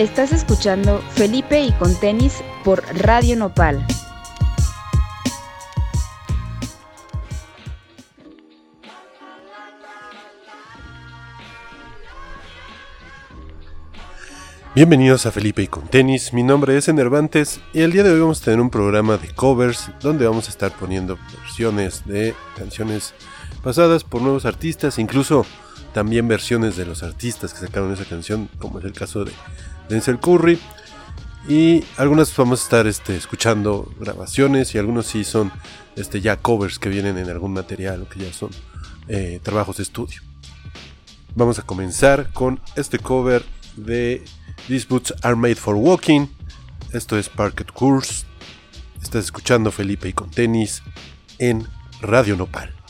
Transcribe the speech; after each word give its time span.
Estás 0.00 0.32
escuchando 0.32 1.02
Felipe 1.10 1.60
y 1.60 1.72
con 1.72 1.94
tenis 1.94 2.42
por 2.64 2.82
Radio 3.02 3.36
Nopal. 3.36 3.86
Bienvenidos 14.74 15.26
a 15.26 15.32
Felipe 15.32 15.64
y 15.64 15.66
con 15.66 15.86
tenis, 15.88 16.32
mi 16.32 16.44
nombre 16.44 16.78
es 16.78 16.88
Enervantes 16.88 17.60
y 17.74 17.82
el 17.82 17.92
día 17.92 18.02
de 18.02 18.10
hoy 18.12 18.20
vamos 18.20 18.40
a 18.40 18.44
tener 18.46 18.60
un 18.62 18.70
programa 18.70 19.18
de 19.18 19.28
covers 19.34 19.90
donde 20.00 20.26
vamos 20.26 20.46
a 20.46 20.50
estar 20.50 20.72
poniendo 20.72 21.18
versiones 21.42 22.06
de 22.06 22.34
canciones 22.56 23.12
pasadas 23.62 24.04
por 24.04 24.22
nuevos 24.22 24.46
artistas, 24.46 24.98
incluso 24.98 25.44
también 25.92 26.26
versiones 26.26 26.76
de 26.76 26.86
los 26.86 27.02
artistas 27.02 27.52
que 27.52 27.66
sacaron 27.66 27.92
esa 27.92 28.06
canción, 28.06 28.48
como 28.58 28.78
es 28.78 28.86
el 28.86 28.92
caso 28.94 29.26
de 29.26 29.32
Denzel 29.90 30.20
Curry. 30.20 30.58
Y 31.48 31.84
algunas 31.96 32.34
vamos 32.36 32.60
a 32.60 32.64
estar 32.64 32.86
este, 32.86 33.16
escuchando 33.16 33.92
grabaciones 33.98 34.74
y 34.74 34.78
algunos 34.78 35.06
sí 35.06 35.24
son 35.24 35.50
este, 35.96 36.20
ya 36.20 36.36
covers 36.36 36.78
que 36.78 36.88
vienen 36.88 37.18
en 37.18 37.28
algún 37.28 37.52
material 37.52 38.02
o 38.02 38.08
que 38.08 38.20
ya 38.20 38.32
son 38.32 38.50
eh, 39.08 39.40
trabajos 39.42 39.78
de 39.78 39.82
estudio. 39.82 40.20
Vamos 41.34 41.58
a 41.58 41.62
comenzar 41.62 42.32
con 42.32 42.60
este 42.76 42.98
cover 42.98 43.44
de 43.76 44.24
These 44.68 44.86
Boots 44.88 45.14
Are 45.22 45.34
Made 45.34 45.56
for 45.56 45.74
Walking. 45.74 46.26
Esto 46.92 47.18
es 47.18 47.28
Parket 47.28 47.72
Course. 47.72 48.26
Estás 49.02 49.24
escuchando 49.24 49.72
Felipe 49.72 50.08
y 50.08 50.12
con 50.12 50.30
tenis 50.30 50.82
en 51.38 51.66
Radio 52.00 52.36
Nopal. 52.36 52.80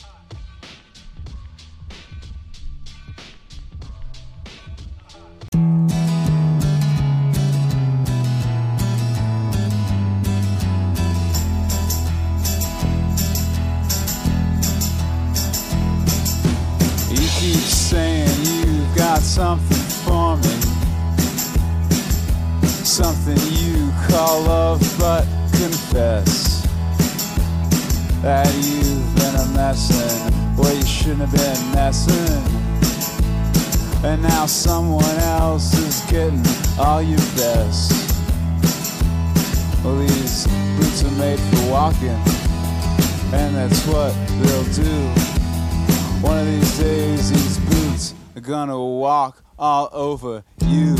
Something 19.41 19.77
for 20.03 20.35
me. 20.37 20.61
Something 22.83 23.39
you 23.49 23.89
call 24.07 24.41
love, 24.41 24.81
but 24.99 25.23
confess 25.53 26.61
that 28.21 28.45
you've 28.57 29.15
been 29.15 29.35
a 29.35 29.47
messin' 29.55 30.33
where 30.57 30.75
you 30.75 30.85
shouldn't 30.85 31.21
have 31.21 31.31
been 31.31 31.71
messing. 31.73 32.43
And 34.03 34.21
now 34.21 34.45
someone 34.45 35.17
else 35.39 35.73
is 35.73 36.01
getting 36.11 36.43
all 36.77 37.01
your 37.01 37.25
best. 37.37 37.91
Well, 39.83 39.97
these 39.97 40.45
boots 40.77 41.03
are 41.03 41.17
made 41.17 41.39
for 41.39 41.71
walking, 41.71 42.19
and 43.33 43.55
that's 43.55 43.87
what 43.87 44.13
they'll 44.41 44.73
do. 44.73 45.30
One 46.21 46.37
of 46.37 46.45
these 46.45 46.77
days, 46.77 47.31
these 47.31 47.57
boots 47.57 48.13
are 48.35 48.41
gonna 48.41 48.79
walk 48.79 49.43
all 49.57 49.89
over 49.91 50.43
you. 50.67 50.95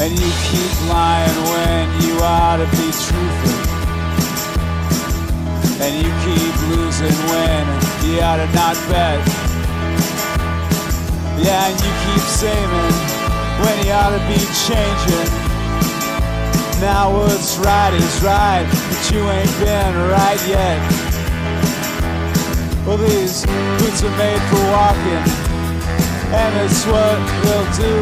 And 0.00 0.12
you 0.12 0.30
keep 0.46 0.74
lying 0.88 1.36
when 1.50 2.02
you 2.02 2.18
ought 2.20 2.58
to 2.58 2.66
be 2.76 2.90
truthful. 3.06 3.58
And 5.82 5.92
you 6.06 6.12
keep 6.22 6.54
losing 6.70 7.18
when 7.30 7.66
you 8.04 8.20
ought 8.20 8.36
to 8.36 8.46
not 8.54 8.76
bet. 8.88 9.18
Yeah, 11.42 11.66
and 11.66 11.80
you 11.80 11.92
keep 12.04 12.22
saving 12.22 12.93
when 13.64 13.76
you 13.86 13.92
ought 13.92 14.12
to 14.12 14.22
be 14.28 14.40
changing. 14.68 15.30
Now 16.80 17.10
what's 17.16 17.56
right 17.58 17.94
is 17.94 18.14
right, 18.22 18.66
but 18.88 19.02
you 19.10 19.20
ain't 19.36 19.54
been 19.58 19.94
right 20.12 20.42
yet. 20.46 20.80
Well, 22.86 22.98
these 22.98 23.46
boots 23.80 24.02
are 24.04 24.16
made 24.24 24.42
for 24.50 24.62
walking, 24.76 25.24
and 26.40 26.52
it's 26.64 26.84
what 26.92 27.18
they'll 27.42 27.70
do. 27.88 27.96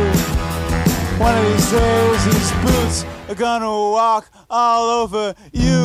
One 1.22 1.34
of 1.38 1.44
these 1.50 1.70
days, 1.70 2.20
these 2.30 2.52
boots 2.64 3.04
are 3.28 3.36
gonna 3.36 3.70
walk 3.98 4.24
all 4.50 4.84
over 5.02 5.34
you. 5.52 5.81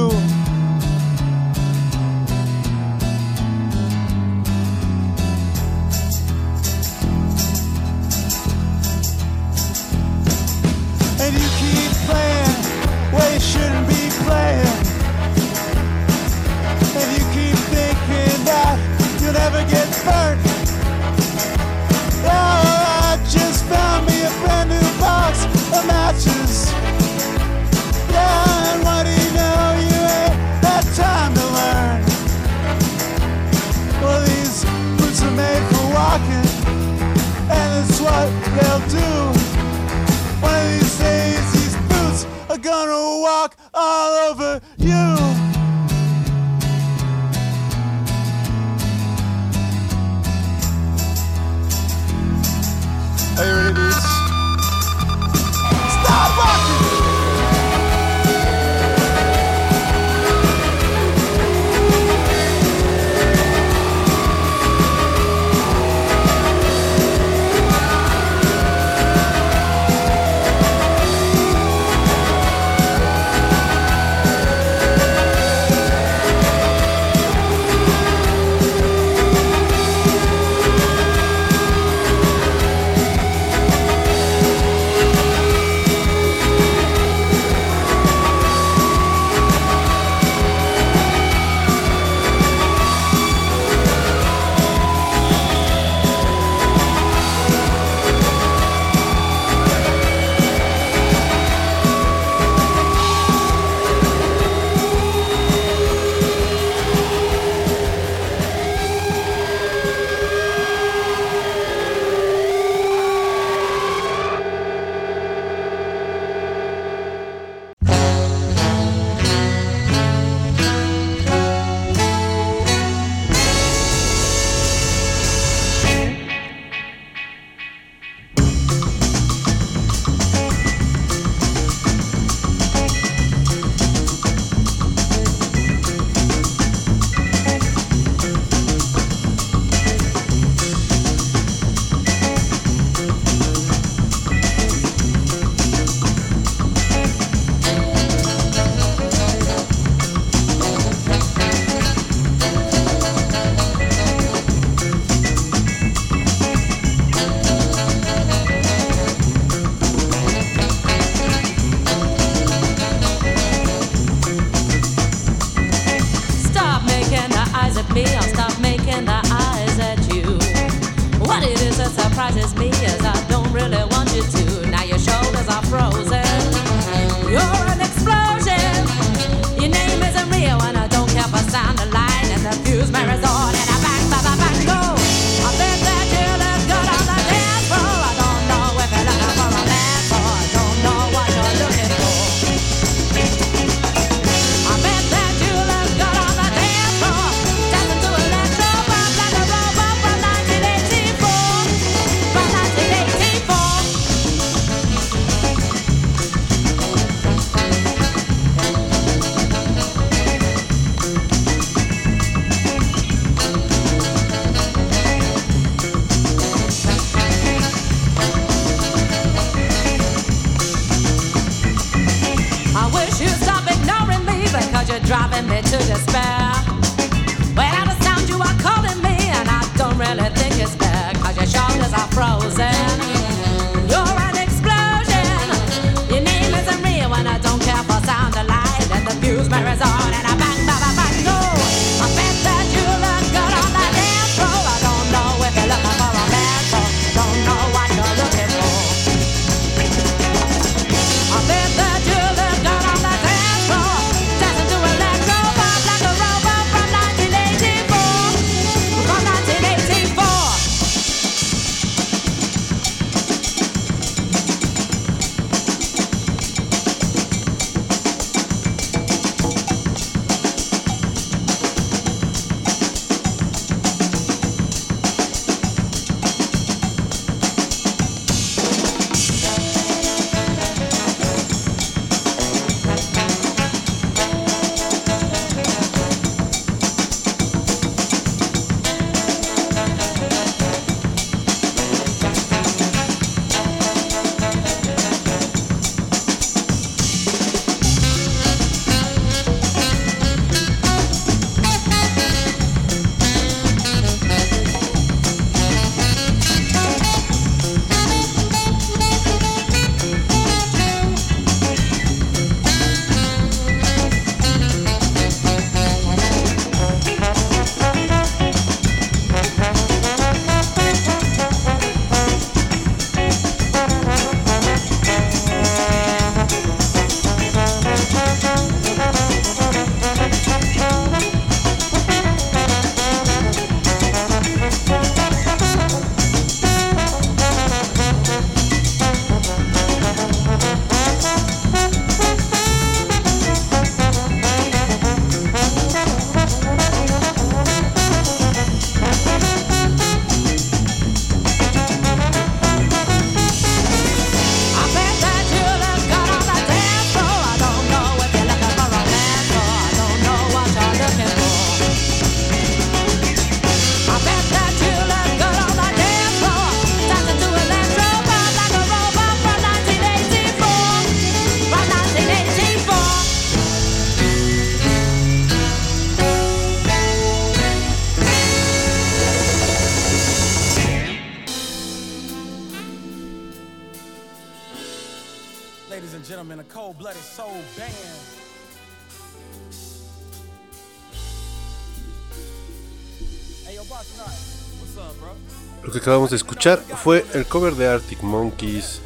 Acabamos 396.08 396.30
de 396.30 396.38
escuchar 396.38 396.80
fue 397.04 397.26
el 397.34 397.46
cover 397.46 397.76
de 397.76 397.86
Arctic 397.86 398.22
Monkeys 398.24 399.02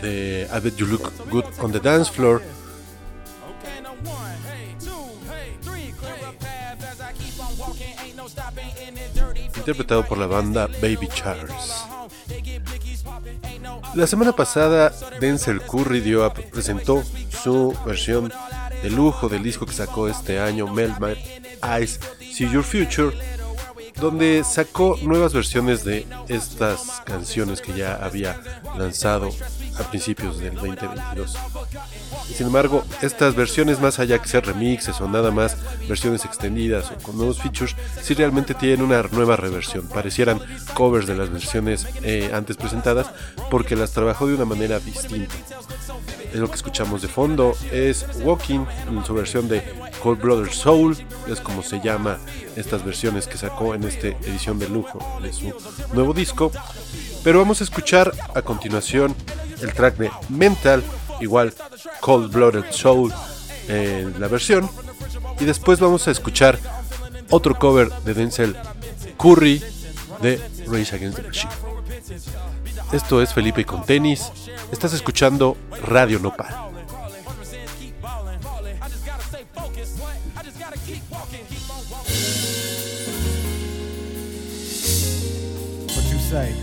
de 0.00 0.48
I 0.50 0.58
Bet 0.60 0.74
You 0.76 0.86
Look 0.86 1.12
Good 1.30 1.44
on 1.60 1.70
the 1.70 1.78
Dance 1.80 2.10
Floor. 2.10 2.40
Interpretado 9.56 10.04
por 10.04 10.18
la 10.18 10.26
banda 10.26 10.66
Baby 10.80 11.08
Charles. 11.12 11.84
La 13.94 14.06
semana 14.06 14.32
pasada, 14.34 14.92
Denzel 15.20 15.60
Curry 15.62 16.00
dio 16.00 16.24
a- 16.24 16.34
presentó 16.34 17.02
su 17.42 17.76
versión 17.86 18.32
de 18.82 18.90
lujo 18.90 19.28
del 19.28 19.42
disco 19.42 19.66
que 19.66 19.72
sacó 19.72 20.08
este 20.08 20.38
año, 20.40 20.66
Melt 20.66 20.98
My 21.00 21.14
Eyes, 21.62 22.00
See 22.18 22.48
Your 22.50 22.64
Future, 22.64 23.16
donde 24.04 24.44
sacó 24.44 24.98
nuevas 25.02 25.32
versiones 25.32 25.82
de 25.82 26.06
estas 26.28 27.00
canciones 27.06 27.62
que 27.62 27.72
ya 27.72 27.94
había 27.94 28.38
lanzado 28.76 29.30
a 29.80 29.82
principios 29.84 30.38
del 30.38 30.54
2022. 30.56 31.34
Sin 32.34 32.48
embargo, 32.48 32.84
estas 33.00 33.34
versiones, 33.34 33.80
más 33.80 33.98
allá 33.98 34.20
que 34.20 34.28
ser 34.28 34.44
remixes 34.44 35.00
o 35.00 35.08
nada 35.08 35.30
más 35.30 35.56
versiones 35.88 36.26
extendidas 36.26 36.90
o 36.90 37.02
con 37.02 37.16
nuevos 37.16 37.40
features, 37.40 37.74
sí 38.02 38.12
realmente 38.12 38.52
tienen 38.52 38.82
una 38.82 39.02
nueva 39.04 39.36
reversión. 39.36 39.88
Parecieran 39.88 40.38
covers 40.74 41.06
de 41.06 41.14
las 41.14 41.30
versiones 41.30 41.86
eh, 42.02 42.30
antes 42.34 42.58
presentadas 42.58 43.10
porque 43.50 43.74
las 43.74 43.92
trabajó 43.92 44.26
de 44.26 44.34
una 44.34 44.44
manera 44.44 44.80
distinta. 44.80 45.34
Es 46.34 46.40
lo 46.40 46.48
que 46.48 46.56
escuchamos 46.56 47.00
de 47.00 47.06
fondo, 47.06 47.56
es 47.70 48.04
Walking 48.16 48.66
en 48.88 49.04
su 49.04 49.14
versión 49.14 49.46
de 49.46 49.62
Cold 50.02 50.20
Brother 50.20 50.52
Soul, 50.52 50.96
es 51.28 51.40
como 51.40 51.62
se 51.62 51.80
llama 51.80 52.18
estas 52.56 52.84
versiones 52.84 53.28
que 53.28 53.38
sacó 53.38 53.72
en 53.72 53.84
esta 53.84 54.08
edición 54.08 54.58
de 54.58 54.68
lujo 54.68 54.98
de 55.22 55.32
su 55.32 55.54
nuevo 55.92 56.12
disco. 56.12 56.50
Pero 57.22 57.38
vamos 57.38 57.60
a 57.60 57.64
escuchar 57.64 58.12
a 58.34 58.42
continuación 58.42 59.14
el 59.62 59.72
track 59.72 59.96
de 59.96 60.10
Mental, 60.28 60.82
igual 61.20 61.54
Cold 62.00 62.32
Blooded 62.32 62.64
Soul 62.72 63.12
en 63.68 64.20
la 64.20 64.26
versión. 64.26 64.68
Y 65.38 65.44
después 65.44 65.78
vamos 65.78 66.08
a 66.08 66.10
escuchar 66.10 66.58
otro 67.30 67.54
cover 67.54 67.90
de 68.04 68.12
Denzel 68.12 68.56
Curry 69.18 69.62
de 70.20 70.40
Rage 70.66 70.96
Against 70.96 71.18
the 71.18 71.22
Machine. 71.22 71.52
Esto 72.92 73.22
es 73.22 73.32
Felipe 73.32 73.64
con 73.64 73.84
tenis. 73.84 74.30
Estás 74.70 74.92
escuchando 74.92 75.56
Radio 75.86 76.18
Nopal. 76.18 76.46
What 85.94 86.04
you 86.10 86.18
say? 86.18 86.54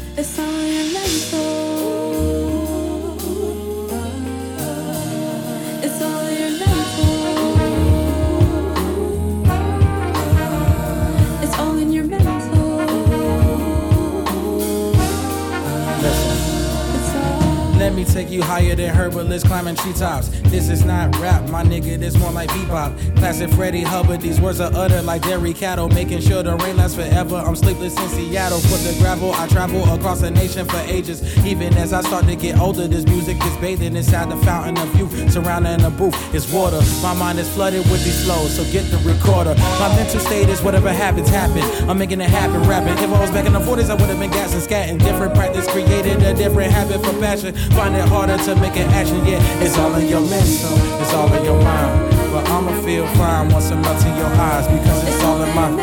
Let 17.92 17.98
me 17.98 18.06
take 18.06 18.30
you 18.30 18.42
higher 18.42 18.74
than 18.74 18.96
herbalists 18.96 19.46
climbing 19.46 19.76
treetops. 19.76 20.30
This 20.44 20.70
is 20.70 20.86
not 20.86 21.14
rap, 21.20 21.50
my 21.50 21.62
nigga, 21.62 22.00
this 22.00 22.18
more 22.18 22.32
like 22.32 22.50
bebop. 22.52 23.18
Classic 23.18 23.50
Freddie 23.50 23.82
Hubbard, 23.82 24.22
these 24.22 24.40
words 24.40 24.62
are 24.62 24.74
uttered 24.74 25.04
like 25.04 25.24
dairy 25.24 25.54
cattle, 25.54 25.90
making 25.90 26.22
sure 26.22 26.42
the 26.42 26.56
rain 26.56 26.78
lasts 26.78 26.96
forever. 26.96 27.36
I'm 27.36 27.54
sleepless 27.54 28.00
in 28.00 28.08
Seattle, 28.08 28.62
put 28.62 28.80
the 28.88 28.96
gravel. 29.02 29.34
I 29.34 29.46
travel 29.50 29.84
across 29.94 30.22
the 30.22 30.32
nation 30.32 30.66
for 30.70 30.78
ages. 30.88 31.22
Even 31.46 31.74
as 31.74 31.92
I 31.92 32.00
start 32.00 32.28
to 32.28 32.36
get 32.38 32.58
older, 32.60 32.88
this 32.88 33.04
music 33.08 33.36
is 33.44 33.58
bathing 33.58 33.98
inside 33.98 34.32
the 34.32 34.38
fountain 34.38 34.78
of 34.78 34.96
youth. 34.98 35.30
Surrounding 35.30 35.80
the 35.80 35.90
booth 35.90 36.16
is 36.34 36.50
water. 36.50 36.80
My 37.02 37.14
mind 37.14 37.40
is 37.40 37.54
flooded 37.54 37.84
with 37.92 38.06
these 38.06 38.24
flows, 38.24 38.56
so 38.56 38.64
get 38.72 38.90
the 38.90 39.00
recorder. 39.00 39.54
My 39.80 39.94
mental 39.98 40.22
state 40.22 40.48
is 40.48 40.62
whatever 40.62 40.94
happens, 40.94 41.28
happen. 41.28 41.62
I'm 41.90 41.98
making 41.98 42.22
it 42.22 42.30
happen, 42.30 42.64
rapping. 42.70 43.04
If 43.04 43.12
I 43.12 43.20
was 43.20 43.32
back 43.32 43.46
in 43.46 43.52
the 43.52 43.60
40s, 43.60 43.90
I 43.90 43.96
would 43.96 44.08
have 44.08 44.20
been 44.20 44.32
gassing, 44.32 44.62
scatting. 44.62 44.98
Different 44.98 45.36
practice 45.36 45.68
created 45.68 46.24
a 46.24 46.34
different 46.34 46.72
habit 46.72 47.04
for 47.04 47.12
passion. 47.20 47.54
Find 47.82 47.96
it 47.96 48.08
harder 48.10 48.38
to 48.38 48.56
make 48.62 48.78
an 48.78 48.88
action, 48.94 49.26
yeah. 49.26 49.42
It's 49.58 49.76
all 49.76 49.96
in 49.96 50.08
your 50.08 50.22
mental, 50.22 50.78
it's 51.02 51.14
all 51.16 51.34
in 51.34 51.44
your 51.44 51.60
mind. 51.64 52.14
But 52.30 52.48
I'ma 52.48 52.80
feel 52.86 53.08
fine 53.18 53.50
once 53.50 53.72
it 53.72 53.76
melts 53.78 54.06
in 54.06 54.16
your 54.18 54.30
eyes 54.38 54.68
because 54.68 55.02
it's 55.02 55.24
all 55.24 55.42
in 55.42 55.50
my, 55.56 55.74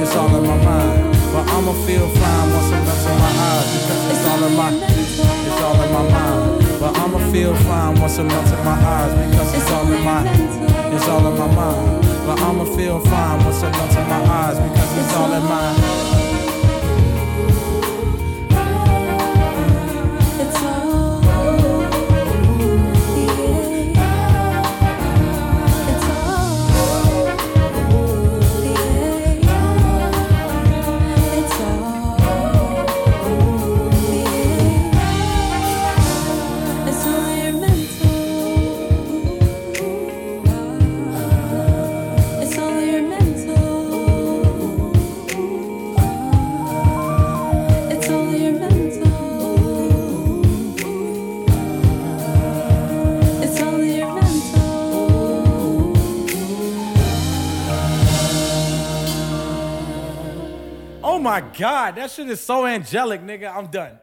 it's 0.00 0.16
all 0.16 0.34
in 0.34 0.46
my 0.48 0.56
mind. 0.64 1.12
But 1.36 1.44
I'ma 1.52 1.74
feel 1.84 2.08
fine 2.08 2.48
once 2.56 2.72
it 2.72 2.80
melts 2.80 3.04
in 3.04 3.18
my 3.20 3.32
eyes 3.52 3.68
because 3.68 4.02
it's 4.16 4.24
all 4.24 4.44
in 4.48 4.56
my, 4.56 4.70
it's 4.80 5.60
all 5.60 5.76
in 5.84 5.92
my 5.92 6.08
mind. 6.08 6.80
But 6.80 6.96
I'ma 7.04 7.18
feel 7.30 7.54
fine 7.68 8.00
once 8.00 8.16
it 8.16 8.24
melts 8.24 8.52
in 8.52 8.64
my 8.64 8.72
eyes 8.72 9.12
because 9.28 9.54
it's 9.60 9.70
all 9.72 9.92
in 9.92 10.04
my, 10.08 10.24
it's 10.96 11.06
all 11.06 11.26
in 11.28 11.36
my 11.36 11.54
mind. 11.54 12.02
But 12.24 12.40
I'ma 12.40 12.64
feel 12.64 12.98
fine 13.00 13.44
once 13.44 13.62
it 13.62 13.72
melts 13.76 13.94
in 13.94 14.08
my 14.08 14.24
eyes 14.24 14.56
because 14.56 14.90
it's 14.96 15.12
all 15.12 15.30
in 15.34 15.42
my. 15.44 16.45
My 61.40 61.46
god, 61.58 61.96
that 61.96 62.10
shit 62.10 62.30
is 62.30 62.40
so 62.40 62.64
angelic, 62.64 63.20
nigga. 63.20 63.54
I'm 63.54 63.66
done. 63.66 63.98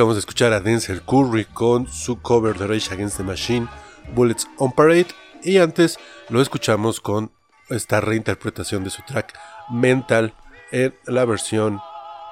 Acabamos 0.00 0.16
de 0.16 0.20
escuchar 0.20 0.54
a 0.54 0.60
Denzel 0.60 1.02
Curry 1.02 1.44
con 1.44 1.86
su 1.86 2.22
cover 2.22 2.56
de 2.56 2.66
Rage 2.66 2.94
Against 2.94 3.18
the 3.18 3.22
Machine, 3.22 3.68
Bullets 4.14 4.48
on 4.56 4.72
Parade, 4.72 5.08
y 5.42 5.58
antes 5.58 5.98
lo 6.30 6.40
escuchamos 6.40 7.00
con 7.00 7.32
esta 7.68 8.00
reinterpretación 8.00 8.82
de 8.82 8.88
su 8.88 9.02
track 9.02 9.38
Mental 9.70 10.32
en 10.72 10.94
la 11.04 11.26
versión 11.26 11.80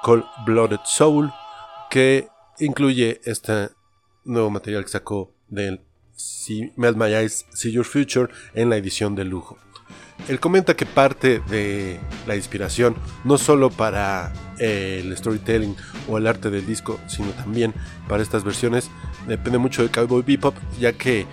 Cold 0.01 0.23
Blooded 0.47 0.79
Soul, 0.83 1.31
que 1.91 2.27
incluye 2.57 3.21
este 3.25 3.69
nuevo 4.23 4.49
material 4.49 4.83
que 4.83 4.89
sacó 4.89 5.35
del 5.47 5.85
See, 6.15 6.73
Melt 6.75 6.97
My 6.97 7.13
Eyes, 7.13 7.45
See 7.53 7.71
Your 7.71 7.85
Future 7.85 8.33
en 8.55 8.71
la 8.71 8.77
edición 8.77 9.13
de 9.13 9.25
lujo. 9.25 9.59
Él 10.27 10.39
comenta 10.39 10.75
que 10.75 10.85
parte 10.85 11.39
de 11.49 11.99
la 12.27 12.35
inspiración 12.35 12.95
no 13.23 13.37
solo 13.37 13.69
para 13.69 14.31
eh, 14.59 15.01
el 15.03 15.15
storytelling 15.15 15.75
o 16.07 16.17
el 16.17 16.27
arte 16.27 16.49
del 16.49 16.65
disco, 16.65 16.99
sino 17.07 17.29
también 17.31 17.73
para 18.07 18.21
estas 18.21 18.43
versiones, 18.43 18.89
depende 19.27 19.57
mucho 19.57 19.81
de 19.81 19.89
Cowboy 19.89 20.21
Bebop, 20.21 20.55
ya 20.79 20.93
que 20.93 21.25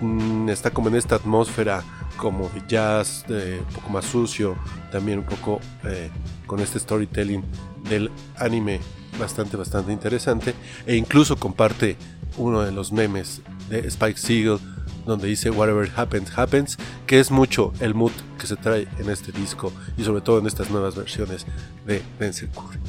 mm, 0.00 0.48
está 0.48 0.70
como 0.70 0.88
en 0.88 0.96
esta 0.96 1.16
atmósfera 1.16 1.82
como 2.16 2.48
de 2.48 2.62
jazz, 2.66 3.24
un 3.28 3.74
poco 3.74 3.90
más 3.90 4.04
sucio, 4.06 4.56
también 4.90 5.18
un 5.18 5.26
poco 5.26 5.60
eh, 5.84 6.10
con 6.46 6.60
este 6.60 6.78
storytelling 6.78 7.44
del 7.88 8.10
anime 8.36 8.80
bastante, 9.18 9.56
bastante 9.56 9.92
interesante, 9.92 10.54
e 10.86 10.96
incluso 10.96 11.36
comparte 11.36 11.96
uno 12.36 12.62
de 12.62 12.72
los 12.72 12.92
memes 12.92 13.42
de 13.68 13.86
Spike 13.88 14.18
Siegel 14.18 14.58
donde 15.06 15.28
dice 15.28 15.50
Whatever 15.50 15.90
Happens, 15.96 16.36
Happens, 16.36 16.76
que 17.06 17.20
es 17.20 17.30
mucho 17.30 17.72
el 17.80 17.94
mood 17.94 18.12
que 18.38 18.46
se 18.46 18.56
trae 18.56 18.88
en 18.98 19.08
este 19.08 19.32
disco 19.32 19.72
y 19.96 20.04
sobre 20.04 20.20
todo 20.20 20.38
en 20.38 20.46
estas 20.46 20.70
nuevas 20.70 20.96
versiones 20.96 21.46
de 21.86 22.02
Denzel 22.18 22.50
Curry. 22.50 22.80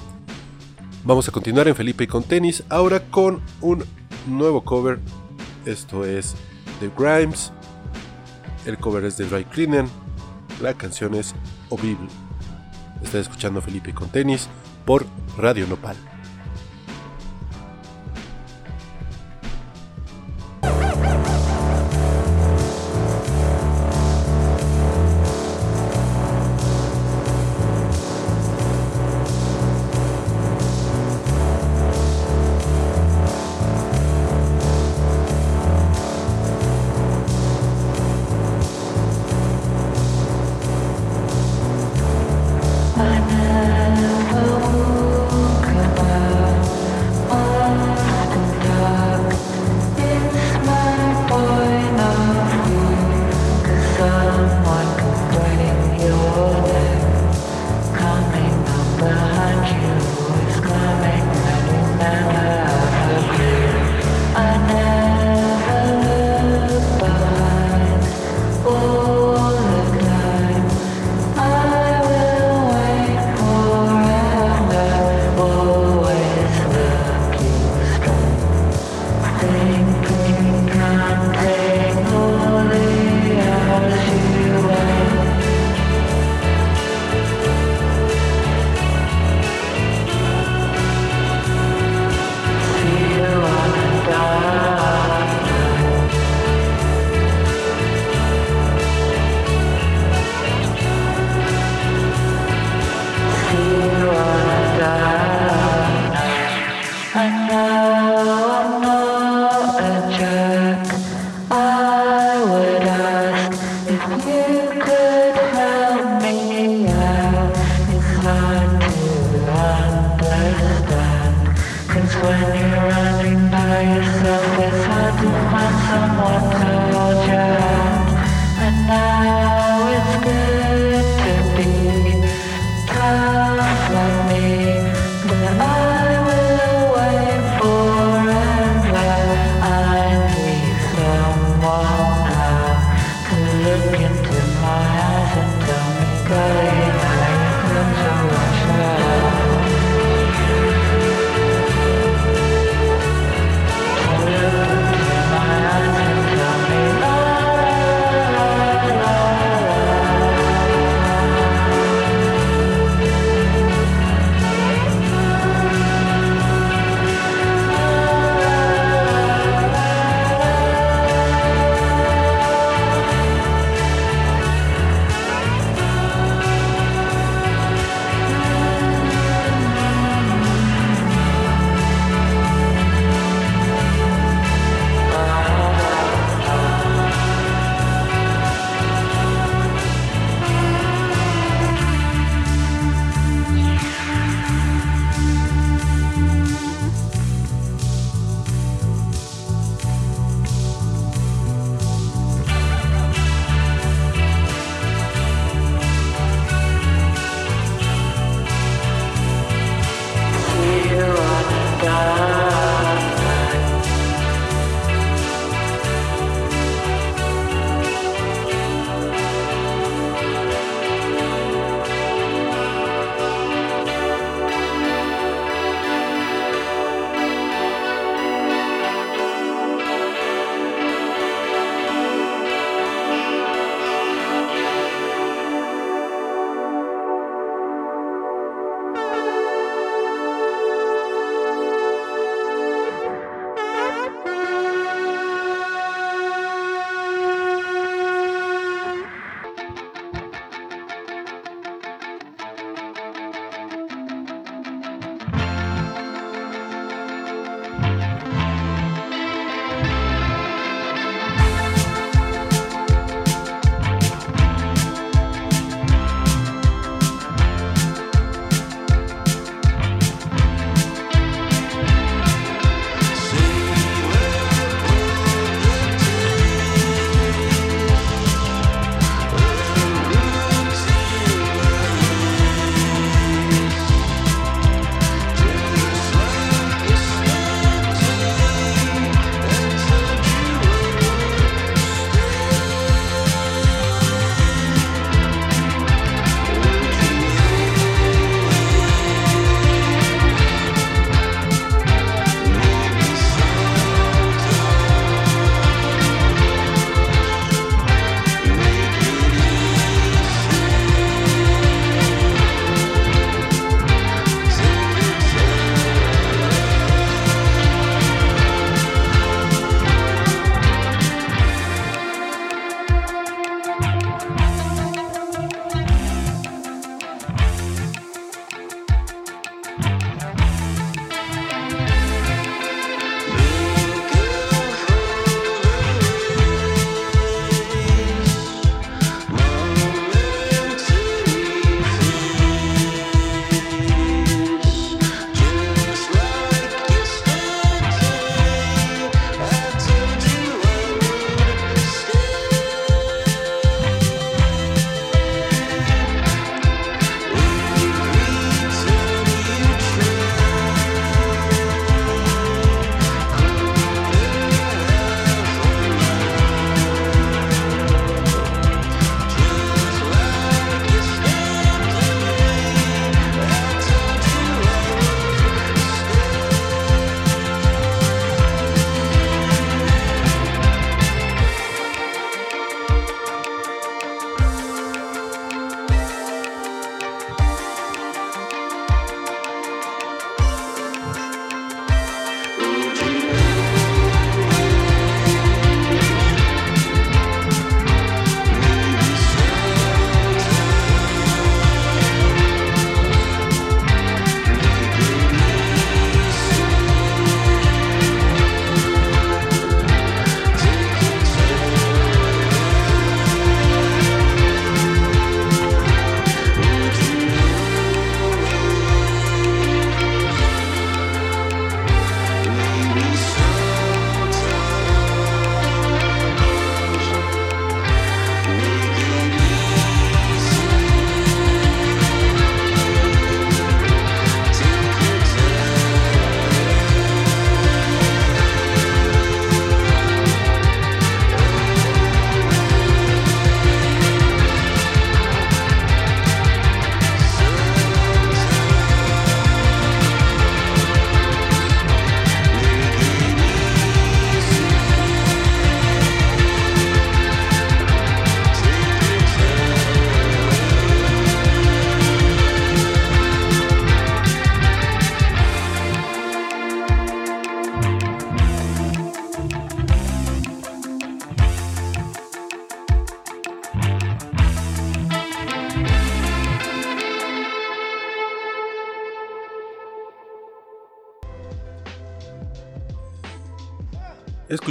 Vamos 1.03 1.29
a 1.29 1.31
continuar 1.31 1.67
en 1.67 1.75
Felipe 1.75 2.03
y 2.03 2.07
con 2.07 2.23
tenis, 2.23 2.63
ahora 2.69 2.99
con 2.99 3.41
un 3.61 3.85
nuevo 4.27 4.63
cover. 4.65 4.99
Esto 5.65 6.03
es 6.03 6.35
The 6.79 6.91
Grimes, 6.97 7.53
el 8.65 8.77
cover 8.77 9.05
es 9.05 9.17
de 9.17 9.25
Dry 9.25 9.45
Cleanen, 9.45 9.87
la 10.61 10.73
canción 10.73 11.15
es 11.15 11.33
Ovible. 11.69 12.09
Está 13.03 13.19
escuchando 13.19 13.61
Felipe 13.61 13.91
y 13.91 13.93
con 13.93 14.09
tenis 14.09 14.49
por 14.85 15.05
Radio 15.37 15.67
Nopal. 15.67 16.16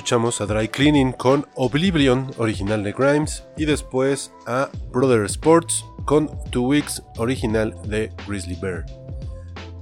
Escuchamos 0.07 0.41
a 0.41 0.47
Dry 0.47 0.69
Cleaning 0.69 1.11
con 1.11 1.49
Oblivion, 1.57 2.31
original 2.39 2.85
de 2.85 2.93
Grimes, 2.93 3.43
y 3.57 3.65
después 3.65 4.31
a 4.47 4.69
Brother 4.93 5.25
Sports 5.25 5.85
con 6.05 6.31
Two 6.53 6.63
Weeks, 6.63 7.03
original 7.17 7.75
de 7.89 8.13
Grizzly 8.25 8.55
Bear. 8.55 8.87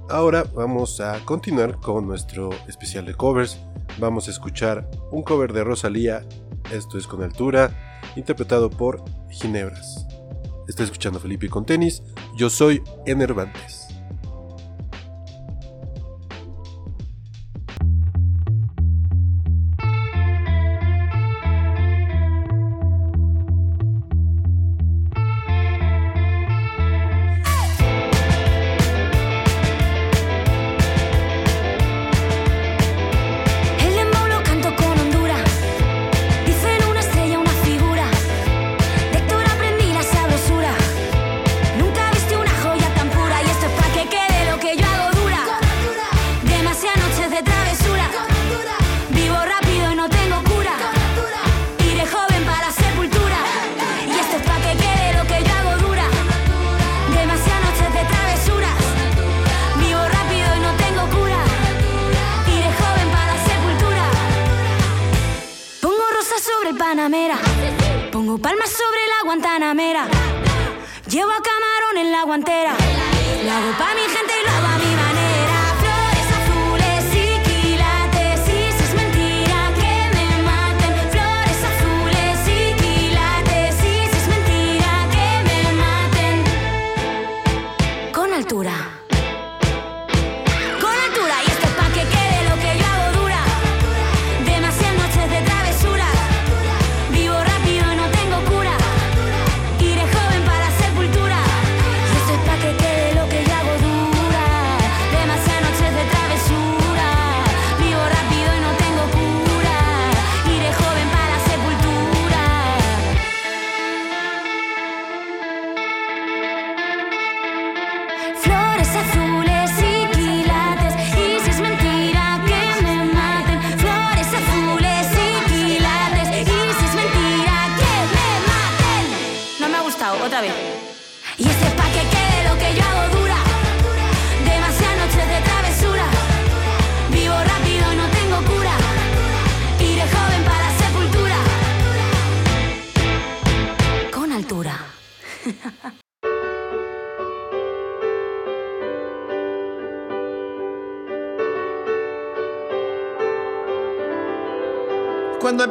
Ahora 0.09 0.43
vamos 0.55 0.99
a 0.99 1.19
continuar 1.25 1.79
con 1.79 2.07
nuestro 2.07 2.49
especial 2.67 3.05
de 3.05 3.13
covers. 3.13 3.59
Vamos 3.99 4.27
a 4.27 4.31
escuchar 4.31 4.89
un 5.11 5.21
cover 5.21 5.53
de 5.53 5.63
Rosalía, 5.63 6.25
esto 6.71 6.97
es 6.97 7.05
con 7.05 7.21
altura, 7.21 8.01
interpretado 8.15 8.71
por 8.71 9.03
Ginebras. 9.29 10.07
Está 10.67 10.81
escuchando 10.81 11.19
Felipe 11.19 11.49
con 11.49 11.67
tenis, 11.67 12.01
yo 12.35 12.49
soy 12.49 12.81
Enervantes. 13.05 13.84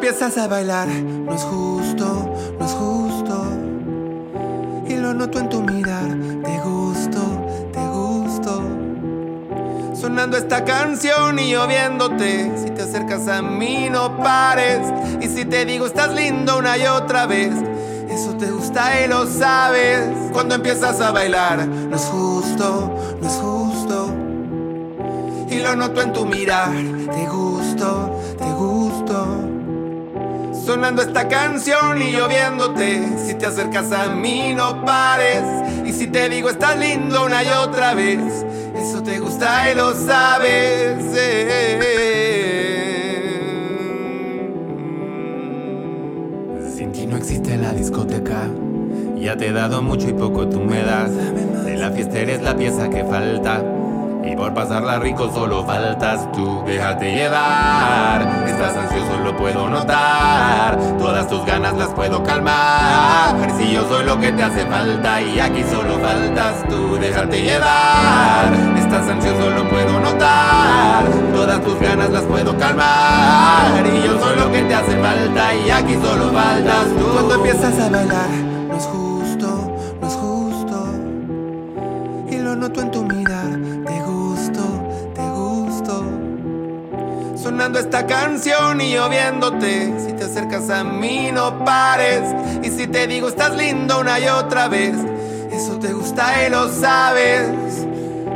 Empiezas 0.06 0.36
a 0.36 0.48
bailar, 0.48 0.86
no 0.86 1.34
es 1.34 1.42
justo, 1.44 2.30
no 2.58 2.66
es 2.66 2.72
justo. 2.72 3.46
Y 4.86 4.96
lo 4.96 5.14
noto 5.14 5.38
en 5.38 5.48
tu 5.48 5.62
mirar, 5.62 6.14
te 6.44 6.58
gusto, 6.58 7.20
te 7.72 7.80
gusto. 7.86 8.62
Sonando 9.94 10.36
esta 10.36 10.62
canción 10.62 11.38
y 11.38 11.52
yo 11.52 11.66
viéndote. 11.66 12.52
Si 12.54 12.70
te 12.72 12.82
acercas 12.82 13.28
a 13.28 13.40
mí, 13.40 13.88
no 13.90 14.18
pares. 14.18 14.80
Y 15.22 15.26
si 15.28 15.46
te 15.46 15.64
digo, 15.64 15.86
estás 15.86 16.12
lindo 16.12 16.58
una 16.58 16.76
y 16.76 16.84
otra 16.86 17.24
vez. 17.24 17.54
Eso 18.10 18.36
te 18.36 18.50
gusta 18.50 19.00
y 19.00 19.08
lo 19.08 19.24
sabes. 19.26 20.06
Cuando 20.34 20.56
empiezas 20.56 21.00
a 21.00 21.12
bailar, 21.12 21.66
no 21.66 21.96
es 21.96 22.04
justo, 22.04 22.94
no 23.22 23.26
es 23.26 23.34
justo. 23.36 24.14
Y 25.48 25.60
lo 25.60 25.74
noto 25.76 26.02
en 26.02 26.12
tu 26.12 26.26
mirar, 26.26 26.72
te 26.72 27.26
gusto. 27.26 28.13
Sonando 30.64 31.02
esta 31.02 31.28
canción 31.28 32.00
y 32.00 32.12
yo 32.12 32.26
viéndote. 32.26 33.18
Si 33.18 33.34
te 33.34 33.44
acercas 33.44 33.92
a 33.92 34.08
mí, 34.14 34.54
no 34.54 34.82
pares. 34.82 35.42
Y 35.84 35.92
si 35.92 36.06
te 36.06 36.26
digo, 36.30 36.48
estás 36.48 36.78
lindo 36.78 37.26
una 37.26 37.44
y 37.44 37.48
otra 37.48 37.92
vez. 37.92 38.46
Eso 38.74 39.02
te 39.02 39.18
gusta 39.18 39.70
y 39.70 39.74
lo 39.74 39.92
sabes. 39.92 41.04
Sin 46.74 46.92
ti 46.92 47.06
no 47.06 47.18
existe 47.18 47.58
la 47.58 47.74
discoteca. 47.74 48.48
Ya 49.18 49.36
te 49.36 49.48
he 49.48 49.52
dado 49.52 49.82
mucho 49.82 50.08
y 50.08 50.14
poco 50.14 50.48
tú 50.48 50.60
me 50.60 50.82
das. 50.82 51.10
De 51.66 51.76
la 51.76 51.90
fiesta 51.90 52.18
eres 52.18 52.40
la 52.40 52.56
pieza 52.56 52.88
que 52.88 53.04
falta. 53.04 53.62
Y 54.26 54.34
por 54.36 54.54
pasarla 54.54 54.98
rico 54.98 55.30
solo 55.32 55.64
faltas 55.64 56.30
tú. 56.32 56.62
Déjate 56.66 57.14
llevar. 57.14 58.22
Estás 58.46 58.76
ansioso, 58.76 59.18
lo 59.22 59.36
puedo 59.36 59.68
notar. 59.68 60.78
Todas 60.98 61.28
tus 61.28 61.44
ganas 61.44 61.74
las 61.76 61.88
puedo 61.88 62.22
calmar. 62.22 63.36
Si 63.58 63.72
yo 63.72 63.86
soy 63.86 64.04
lo 64.06 64.18
que 64.18 64.32
te 64.32 64.42
hace 64.42 64.64
falta 64.66 65.20
y 65.20 65.38
aquí 65.38 65.62
solo 65.64 65.98
faltas 65.98 66.66
tú. 66.68 66.96
Déjate 66.96 67.42
llevar. 67.42 68.52
Estás 68.78 69.08
ansioso, 69.08 69.50
lo 69.50 69.68
puedo 69.68 70.00
notar. 70.00 71.04
Todas 71.34 71.60
tus 71.60 71.78
ganas 71.80 72.10
las 72.10 72.22
puedo 72.22 72.56
calmar. 72.56 73.84
Y 73.86 74.06
yo 74.06 74.18
soy 74.18 74.36
lo 74.36 74.50
que 74.50 74.62
te 74.62 74.74
hace 74.74 74.96
falta 75.02 75.54
y 75.54 75.70
aquí 75.70 75.94
solo 75.94 76.32
faltas 76.32 76.86
tú. 76.98 77.12
Cuando 77.12 77.34
empiezas 77.34 77.78
a 77.78 77.90
bailar, 77.90 78.30
no 78.68 78.76
es 78.76 78.84
justo, 78.84 79.72
no 80.00 80.08
es 80.08 80.14
justo. 80.14 80.86
Y 82.30 82.36
lo 82.38 82.56
noto 82.56 82.80
en 82.80 82.90
tu 82.90 83.04
Sonando 87.54 87.78
esta 87.78 88.04
canción 88.04 88.80
y 88.80 88.94
yo 88.94 89.08
viéndote. 89.08 89.94
Si 90.04 90.12
te 90.14 90.24
acercas 90.24 90.70
a 90.70 90.82
mí, 90.82 91.30
no 91.32 91.64
pares. 91.64 92.22
Y 92.64 92.68
si 92.68 92.88
te 92.88 93.06
digo, 93.06 93.28
estás 93.28 93.56
lindo 93.56 94.00
una 94.00 94.18
y 94.18 94.26
otra 94.26 94.66
vez. 94.66 94.96
Eso 95.52 95.78
te 95.78 95.92
gusta 95.92 96.44
y 96.44 96.50
lo 96.50 96.68
sabes. 96.68 97.52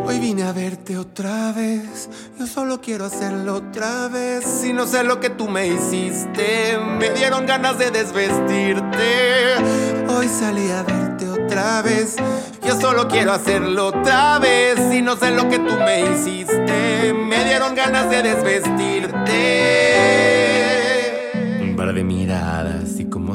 Hoy 0.06 0.20
vine 0.20 0.44
a 0.44 0.52
verte 0.52 0.96
otra 0.96 1.50
vez. 1.50 2.08
Yo 2.38 2.46
solo 2.46 2.80
quiero 2.80 3.06
hacerlo 3.06 3.56
otra 3.56 4.06
vez. 4.06 4.44
Si 4.44 4.72
no 4.72 4.86
sé 4.86 5.02
lo 5.02 5.18
que 5.18 5.30
tú 5.30 5.48
me 5.48 5.66
hiciste, 5.66 6.78
me 6.78 7.10
dieron 7.10 7.44
ganas 7.44 7.76
de 7.76 7.90
desvestirte. 7.90 9.56
Hoy 10.16 10.28
salí 10.28 10.70
a 10.70 10.84
verte 10.84 11.07
otra 11.26 11.82
vez. 11.82 12.16
Yo 12.66 12.80
solo 12.80 13.08
quiero 13.08 13.32
hacerlo 13.32 13.86
otra 13.86 14.38
vez. 14.38 14.78
Si 14.90 15.02
no 15.02 15.16
sé 15.16 15.30
lo 15.30 15.48
que 15.48 15.58
tú 15.58 15.74
me 15.84 16.02
hiciste, 16.02 17.12
me 17.14 17.44
dieron 17.44 17.74
ganas 17.74 18.08
de 18.10 18.22
desvestirte. 18.22 19.32
Un 21.62 21.74
par 21.76 21.92
de 21.92 22.04
miradas 22.04 22.77
y 22.77 22.77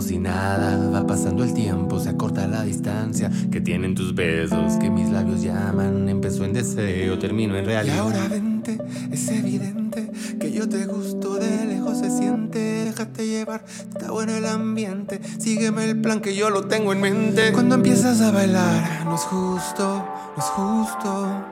si 0.03 0.19
nada 0.19 0.89
va 0.89 1.07
pasando 1.07 1.43
el 1.43 1.53
tiempo, 1.53 1.99
se 1.99 2.09
acorta 2.09 2.45
la 2.47 2.63
distancia 2.63 3.31
que 3.51 3.61
tienen 3.61 3.95
tus 3.95 4.13
besos, 4.13 4.73
que 4.73 4.89
mis 4.89 5.09
labios 5.09 5.41
llaman. 5.41 6.09
Empezó 6.09 6.45
en 6.45 6.53
deseo, 6.53 7.17
terminó 7.17 7.55
en 7.55 7.65
realidad. 7.65 7.95
Y 7.95 7.99
ahora 7.99 8.27
vente, 8.27 8.77
es 9.11 9.29
evidente 9.29 10.11
que 10.39 10.51
yo 10.51 10.67
te 10.67 10.85
gusto 10.85 11.35
de 11.35 11.65
lejos 11.65 11.99
se 11.99 12.09
siente. 12.09 12.93
llevar. 13.17 13.63
Está 13.67 14.11
bueno 14.11 14.33
el 14.33 14.45
ambiente, 14.45 15.21
sígueme 15.39 15.89
el 15.89 16.01
plan 16.01 16.21
que 16.21 16.35
yo 16.35 16.49
lo 16.49 16.65
tengo 16.65 16.93
en 16.93 17.01
mente. 17.01 17.51
Cuando 17.53 17.75
empiezas 17.75 18.21
a 18.21 18.31
bailar, 18.31 19.05
no 19.05 19.15
es 19.15 19.21
justo, 19.21 20.05
no 20.35 20.43
es 20.43 20.49
justo. 20.49 21.45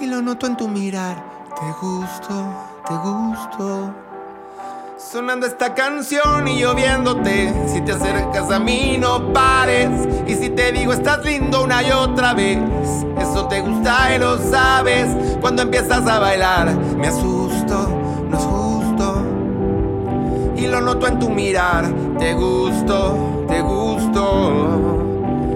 Y 0.00 0.06
lo 0.06 0.20
noto 0.22 0.46
en 0.46 0.56
tu 0.56 0.68
mirar, 0.68 1.24
te 1.58 1.86
gusto, 1.86 2.54
te 2.86 2.94
gusto. 2.94 4.11
Sonando 5.10 5.46
esta 5.46 5.74
canción 5.74 6.46
y 6.48 6.60
lloviéndote. 6.60 7.52
Si 7.66 7.80
te 7.82 7.92
acercas 7.92 8.50
a 8.50 8.58
mí, 8.58 8.96
no 8.98 9.32
pares. 9.32 9.90
Y 10.26 10.34
si 10.34 10.48
te 10.50 10.72
digo 10.72 10.92
estás 10.92 11.24
lindo 11.24 11.64
una 11.64 11.82
y 11.82 11.90
otra 11.90 12.32
vez, 12.34 12.58
eso 13.18 13.46
te 13.48 13.60
gusta 13.60 14.14
y 14.14 14.18
lo 14.18 14.38
sabes. 14.38 15.08
Cuando 15.40 15.62
empiezas 15.62 16.06
a 16.06 16.18
bailar, 16.18 16.74
me 16.96 17.08
asusto, 17.08 17.88
no 18.30 18.38
es 18.38 18.44
justo. 18.44 19.26
Y 20.56 20.66
lo 20.66 20.80
noto 20.80 21.06
en 21.08 21.18
tu 21.18 21.28
mirar, 21.28 21.92
te 22.18 22.32
gusto, 22.34 23.44
te 23.48 23.60
gusto. 23.60 24.92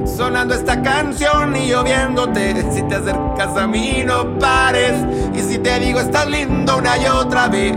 Sonando 0.06 0.54
esta 0.54 0.82
canción 0.82 1.54
y 1.56 1.68
lloviéndote. 1.68 2.72
Si 2.72 2.82
te 2.82 2.96
acercas 2.96 3.56
a 3.56 3.66
mí, 3.66 4.02
no 4.04 4.38
pares. 4.38 4.94
Y 5.34 5.40
si 5.40 5.58
te 5.58 5.78
digo 5.78 6.00
estás 6.00 6.26
lindo 6.26 6.78
una 6.78 6.96
y 6.96 7.06
otra 7.06 7.48
vez, 7.48 7.76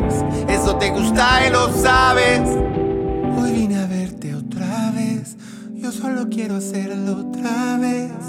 eso 0.61 0.75
te 0.75 0.89
gusta 0.89 1.47
y 1.47 1.51
lo 1.51 1.71
sabes. 1.71 2.41
Hoy 3.37 3.51
vine 3.53 3.79
a 3.79 3.87
verte 3.87 4.35
otra 4.35 4.91
vez. 4.91 5.37
Yo 5.75 5.91
solo 5.91 6.27
quiero 6.29 6.55
hacerlo 6.55 7.29
otra 7.29 7.77
vez. 7.77 8.28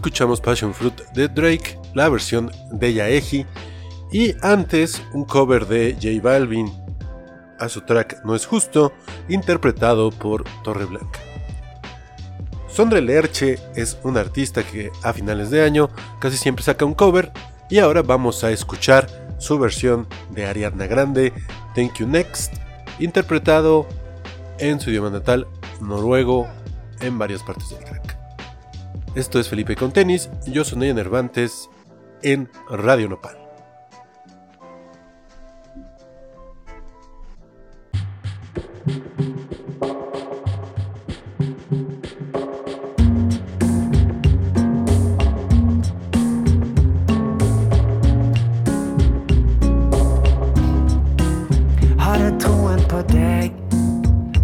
Escuchamos 0.00 0.40
Passion 0.40 0.72
Fruit 0.72 0.98
de 1.12 1.28
Drake, 1.28 1.78
la 1.92 2.08
versión 2.08 2.50
de 2.72 2.94
Yaeji, 2.94 3.44
y 4.10 4.34
antes 4.40 5.02
un 5.12 5.26
cover 5.26 5.66
de 5.66 5.92
J 5.92 6.22
Balvin 6.22 6.72
a 7.58 7.68
su 7.68 7.82
track 7.82 8.24
No 8.24 8.34
es 8.34 8.46
justo, 8.46 8.94
interpretado 9.28 10.10
por 10.10 10.44
Torre 10.64 10.86
Blanca. 10.86 11.20
Sondre 12.66 13.02
Lerche 13.02 13.58
es 13.76 13.98
un 14.02 14.16
artista 14.16 14.62
que 14.62 14.90
a 15.02 15.12
finales 15.12 15.50
de 15.50 15.62
año 15.62 15.90
casi 16.18 16.38
siempre 16.38 16.64
saca 16.64 16.86
un 16.86 16.94
cover 16.94 17.30
y 17.68 17.78
ahora 17.78 18.00
vamos 18.00 18.42
a 18.42 18.50
escuchar 18.52 19.06
su 19.36 19.58
versión 19.58 20.08
de 20.30 20.46
Ariadna 20.46 20.86
Grande, 20.86 21.34
Thank 21.74 21.98
You 21.98 22.06
Next, 22.06 22.54
interpretado 23.00 23.86
en 24.58 24.80
su 24.80 24.88
idioma 24.88 25.10
natal 25.10 25.46
noruego 25.82 26.48
en 27.02 27.18
varias 27.18 27.42
partes 27.42 27.68
del 27.68 27.84
track. 27.84 28.09
Esto 29.14 29.40
es 29.40 29.48
Felipe 29.48 29.74
con 29.74 29.92
tenis, 29.92 30.30
yo 30.46 30.64
soy 30.64 30.78
Naya 30.78 30.94
Nervantes 30.94 31.68
en 32.22 32.48
Radio 32.68 33.08
Nopal. 33.08 33.36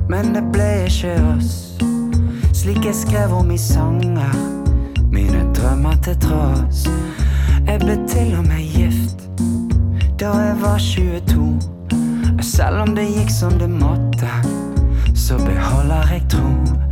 Men 0.08 0.34
det 0.34 0.42
ble 0.52 0.86
ikke 0.86 1.12
oss. 1.36 1.76
Slik 2.54 2.84
jeg 2.86 2.94
skrev 2.94 3.32
om 3.36 3.50
i 3.50 3.58
sanger, 3.58 4.55
mine 5.16 5.52
drømmer 5.54 5.96
til 6.04 6.16
tross. 6.20 6.84
Jeg 7.66 7.80
ble 7.80 7.94
til 8.08 8.34
og 8.36 8.44
med 8.44 8.64
gift 8.74 9.22
da 10.20 10.30
jeg 10.32 10.56
var 10.60 10.78
22. 10.78 11.46
Selv 12.44 12.82
om 12.84 12.94
det 12.96 13.06
gikk 13.14 13.30
som 13.32 13.56
det 13.60 13.68
måtte, 13.70 14.28
så 15.14 15.36
beholder 15.40 16.12
jeg 16.12 16.22
tro. 16.32 16.85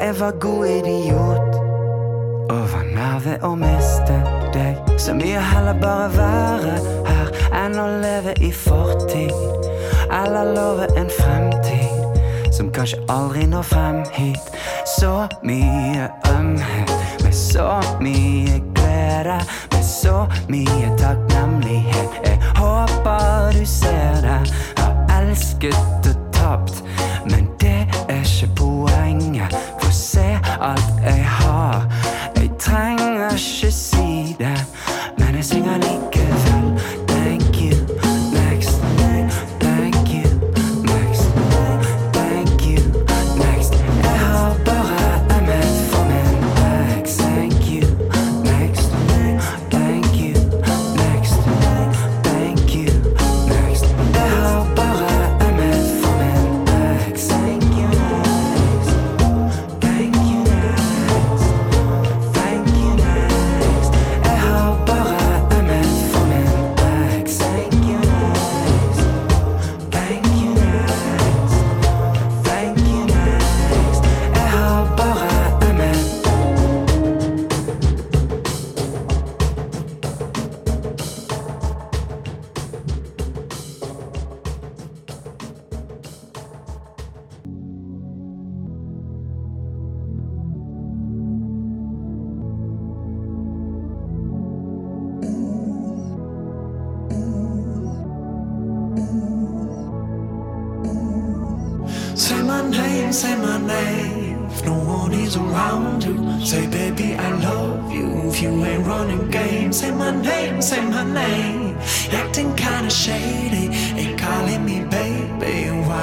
Jeg 0.00 0.20
var 0.20 0.30
god 0.40 0.66
idiot. 0.66 1.54
Og 2.50 2.62
var 2.72 2.84
nær 2.94 3.18
ved 3.24 3.42
å 3.42 3.54
miste 3.58 4.16
deg. 4.54 4.78
Så 4.98 5.14
mye 5.14 5.40
heller 5.40 5.76
bare 5.82 6.08
være 6.14 6.76
her 7.08 7.32
enn 7.64 7.76
å 7.78 7.86
leve 8.02 8.34
i 8.40 8.52
fortid. 8.54 9.34
Eller 10.08 10.54
love 10.54 10.88
en 10.96 11.10
fremtid 11.18 12.52
som 12.54 12.70
kanskje 12.74 13.00
aldri 13.12 13.46
når 13.46 13.66
frem 13.68 14.00
hit. 14.12 14.52
Så 14.98 15.12
mye 15.42 16.08
ømhet 16.32 16.94
med 17.24 17.34
så 17.34 17.80
mye 18.00 18.60
glede. 18.74 19.40
Med 19.72 19.84
så 19.84 20.26
mye 20.48 20.94
takknemlighet. 20.98 22.18
Jeg 22.24 22.40
håper 22.56 23.52
du 23.58 23.64
ser 23.66 24.22
det. 24.24 24.40
Har 24.78 25.20
elsket 25.20 26.08
og 26.08 26.16
tapt, 26.32 26.82
alt 30.60 30.92
jeg 31.04 31.26
har. 31.26 31.86
Jeg 32.36 32.50
trenger 32.58 33.30
ikke 33.34 33.38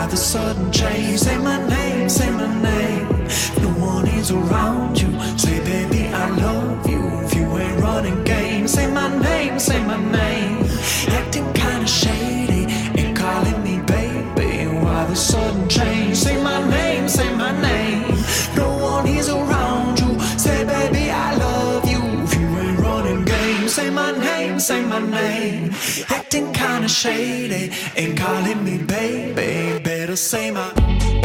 by 0.06 0.12
the 0.12 0.18
sudden 0.18 0.72
change. 0.72 1.20
Say 1.20 1.38
my 1.40 1.58
name, 1.68 2.08
say 2.10 2.30
my 2.30 2.48
name. 2.62 3.08
No 3.64 3.70
one 3.94 4.08
is 4.08 4.30
around 4.30 5.02
you. 5.02 5.10
Say, 5.36 5.58
baby, 5.64 6.08
I 6.14 6.30
love 6.30 6.88
you. 6.88 7.02
If 7.26 7.34
you 7.34 7.46
ain't 7.58 7.82
running 7.82 8.24
game, 8.24 8.68
say 8.68 8.88
my 8.88 9.10
name, 9.30 9.58
say 9.60 9.84
my 9.84 9.98
name. 10.20 10.64
Acting 11.20 11.52
kinda 11.54 11.88
shady 11.88 12.64
and 13.00 13.18
calling 13.18 13.60
me 13.64 13.80
baby. 13.96 14.68
Why 14.84 15.06
the 15.06 15.16
sudden 15.16 15.68
change? 15.68 16.18
Say 16.18 16.38
my 16.50 16.60
name, 16.70 17.10
say 17.10 17.30
my 17.36 17.52
name. 17.70 18.04
No 18.56 18.68
one 18.92 19.08
is 19.08 19.28
around 19.30 20.00
you. 20.00 20.12
Say, 20.38 20.58
baby, 20.66 21.10
I 21.10 21.36
love 21.36 21.84
you. 21.94 22.02
If 22.26 22.34
you 22.40 22.48
ain't 22.64 22.80
running 22.80 23.26
game, 23.26 23.68
say 23.68 23.90
my 23.90 24.12
name, 24.12 24.60
say 24.60 24.82
my 24.86 25.00
name. 25.00 25.74
Acting 26.10 26.54
kinda 26.54 26.90
shady 26.90 27.72
and 27.98 28.16
calling 28.16 28.64
me 28.64 28.78
baby 28.78 29.85
same. 30.16 30.56
I 30.56 31.25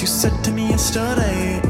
you 0.00 0.06
said 0.06 0.32
to 0.42 0.50
me 0.50 0.70
yesterday. 0.70 1.69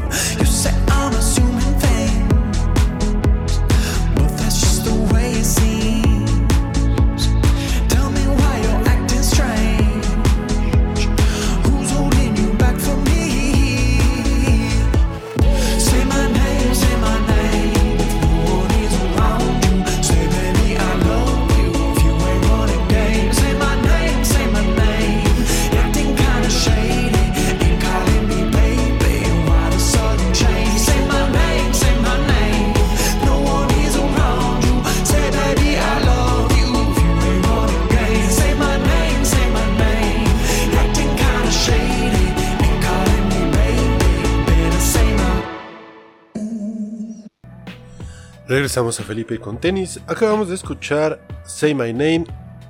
Regresamos 48.71 49.01
a 49.01 49.03
Felipe 49.03 49.37
con 49.37 49.59
tenis. 49.59 49.99
Acabamos 50.07 50.47
de 50.47 50.55
escuchar 50.55 51.19
Say 51.43 51.75
My 51.75 51.91
Name 51.91 52.23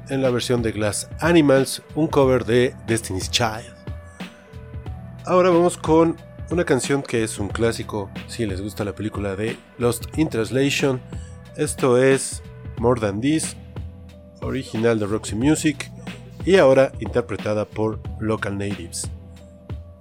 en 0.10 0.24
la 0.24 0.32
versión 0.32 0.64
de 0.64 0.72
Glass 0.72 1.08
Animals, 1.20 1.84
un 1.94 2.08
cover 2.08 2.44
de 2.44 2.76
Destiny's 2.88 3.30
Child. 3.30 3.76
Ahora 5.28 5.52
vamos 5.52 5.78
con 5.78 6.18
una 6.50 6.66
canción 6.66 7.04
que 7.04 7.24
es 7.24 7.38
un 7.38 7.50
clásico, 7.50 8.10
si 8.28 8.48
les 8.48 8.62
gusta 8.62 8.84
la 8.84 8.96
película 8.96 9.36
de 9.36 9.60
Lost 9.78 10.06
in 10.18 10.28
Translation. 10.28 11.00
Esto 11.56 12.02
es 12.02 12.42
More 12.80 13.00
Than 13.00 13.22
This, 13.22 13.56
original 14.42 14.98
de 14.98 15.06
Roxy 15.06 15.36
Music 15.36 15.92
y 16.44 16.56
ahora 16.56 16.92
interpretada 17.00 17.66
por 17.66 18.00
Local 18.20 18.58
Natives. 18.58 19.08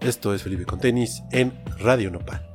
Esto 0.00 0.32
es 0.32 0.42
Felipe 0.42 0.64
con 0.64 0.80
tenis 0.80 1.22
en 1.30 1.62
Radio 1.78 2.10
Nopal. 2.10 2.49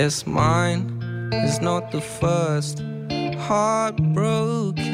Guess 0.00 0.18
mine 0.28 0.80
is 1.32 1.60
not 1.60 1.90
the 1.90 2.00
first 2.00 2.84
heartbroken. 3.48 4.84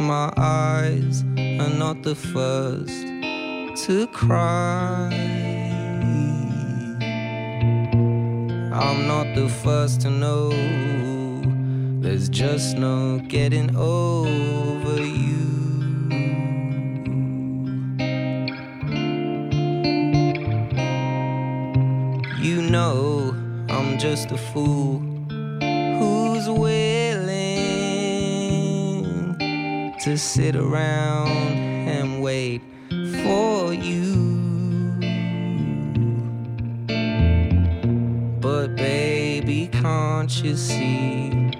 My 0.00 0.32
eyes 0.38 1.22
are 1.36 1.74
not 1.84 2.02
the 2.02 2.14
first 2.14 3.04
to 3.84 4.06
cry. 4.06 5.10
I'm 8.72 9.06
not 9.06 9.34
the 9.34 9.50
first 9.62 10.00
to 10.02 10.10
know. 10.10 10.48
There's 12.00 12.30
just 12.30 12.78
no 12.78 13.18
getting 13.18 13.76
over 13.76 14.96
you. 14.98 15.61
Just 24.02 24.32
a 24.32 24.36
fool 24.36 24.98
who's 26.00 26.50
willing 26.50 27.06
to 30.00 30.18
sit 30.18 30.56
around 30.56 31.28
and 31.28 32.20
wait 32.20 32.60
for 33.22 33.72
you. 33.72 34.16
But 38.40 38.74
baby, 38.74 39.68
can't 39.68 40.42
you 40.42 40.56
see? 40.56 41.52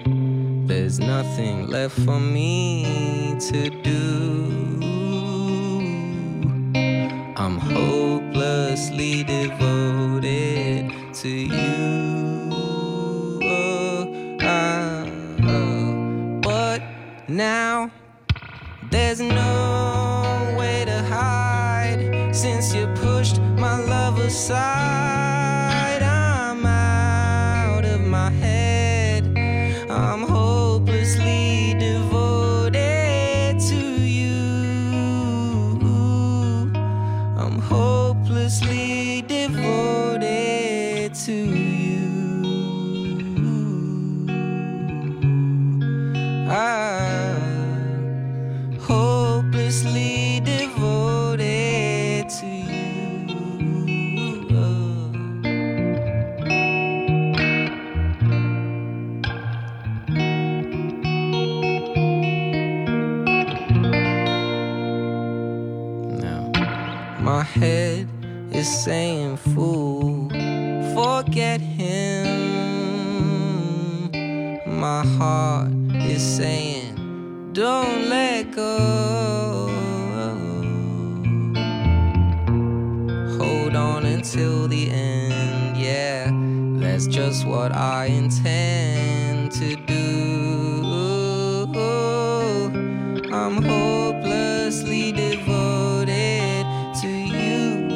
There's 0.65 0.99
nothing 0.99 1.67
left 1.67 1.97
for 2.01 2.19
me 2.19 3.37
to 3.39 3.69
do. 3.69 4.52
side. 24.33 24.92
Until 84.23 84.69
the 84.69 84.89
end, 84.89 85.75
yeah, 85.75 86.31
that's 86.79 87.07
just 87.07 87.45
what 87.45 87.73
I 87.75 88.05
intend 88.05 89.51
to 89.51 89.75
do. 89.75 90.93
I'm 93.33 93.61
hopelessly 93.61 95.11
devoted 95.11 96.65
to 97.01 97.09
you. 97.09 97.89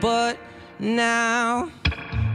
But 0.00 0.38
now 0.78 1.72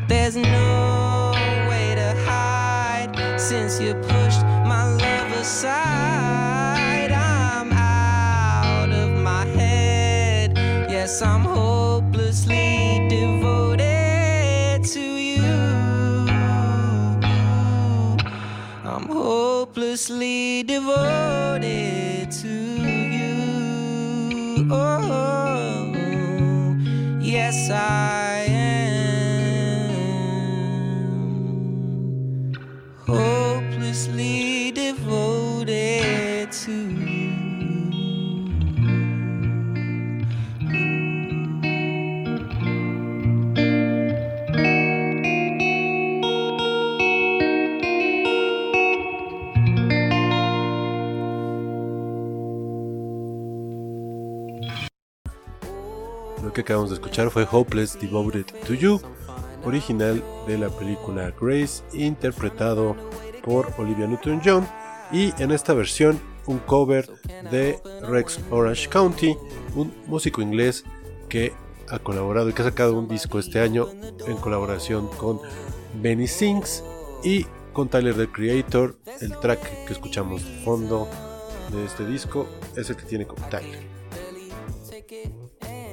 there's 0.10 0.36
no 0.36 1.32
way 1.70 1.96
to 1.96 2.14
hide 2.26 3.40
since 3.40 3.80
you 3.80 3.94
pushed 3.94 4.42
my 4.44 4.84
love 4.84 5.32
aside. 5.32 6.17
Yes, 11.08 11.22
I'm 11.22 11.44
hopelessly 11.44 13.08
devoted 13.08 14.84
to 14.84 15.00
you. 15.00 15.42
I'm 18.84 19.08
hopelessly 19.08 20.64
devoted 20.64 22.30
to 22.30 22.50
you. 22.50 24.68
Oh, 24.70 25.94
yes, 27.22 27.70
I 27.70 28.27
acabamos 56.68 56.90
de 56.90 56.96
escuchar 56.96 57.32
fue 57.32 57.48
Hopeless 57.50 57.98
Devoted 57.98 58.46
to 58.66 58.74
You, 58.74 59.00
original 59.64 60.22
de 60.48 60.58
la 60.58 60.68
película 60.68 61.34
Grace, 61.40 61.82
interpretado 61.94 62.94
por 63.42 63.74
Olivia 63.78 64.06
Newton-John 64.06 64.68
y 65.10 65.32
en 65.42 65.52
esta 65.52 65.74
versión 65.74 66.20
un 66.46 66.60
cover 66.60 67.10
de 67.52 67.80
Rex 68.02 68.42
Orange 68.52 68.90
County, 68.90 69.38
un 69.78 69.94
músico 70.08 70.42
inglés 70.42 70.84
que 71.30 71.54
ha 71.88 72.00
colaborado 72.00 72.50
y 72.50 72.54
que 72.54 72.64
ha 72.64 72.66
sacado 72.66 73.00
un 73.00 73.08
disco 73.08 73.40
este 73.40 73.62
año 73.62 73.88
en 74.28 74.36
colaboración 74.36 75.08
con 75.16 75.40
Benny 76.02 76.28
Sings 76.28 76.84
y 77.24 77.46
con 77.72 77.88
Tyler 77.88 78.18
the 78.18 78.30
Creator. 78.30 78.98
El 79.22 79.40
track 79.40 79.86
que 79.86 79.94
escuchamos 79.94 80.44
de 80.44 80.52
fondo 80.66 81.08
de 81.72 81.86
este 81.86 82.06
disco 82.06 82.46
es 82.76 82.90
el 82.90 82.98
que 82.98 83.06
tiene 83.06 83.26
con 83.26 83.38
Tyler. 83.50 83.88